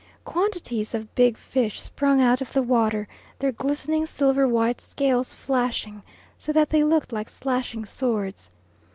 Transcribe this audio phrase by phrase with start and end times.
[0.25, 3.07] Quantities of big fish sprung out of the water,
[3.37, 6.01] their glistening silver white scales flashing
[6.39, 8.49] so that they look like slashing swords.